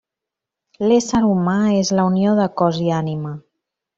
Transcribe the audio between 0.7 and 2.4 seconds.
L'ésser humà és la unió